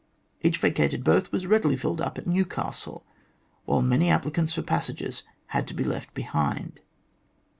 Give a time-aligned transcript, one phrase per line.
[0.41, 3.05] Each vacated berth was readily filled up at Newcastle,
[3.65, 6.79] while many applicants for passages had to be left behind.